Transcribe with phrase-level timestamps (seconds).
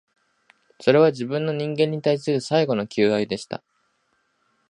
[0.79, 3.61] それは、自分の、人間に対する最後の求愛でした